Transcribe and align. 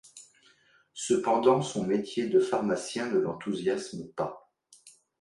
Cependant 0.95 1.61
son 1.61 1.85
métier 1.85 2.25
de 2.27 2.39
pharmacien 2.39 3.05
ne 3.11 3.19
l'enthousiasme 3.19 4.07
pas. 4.15 4.51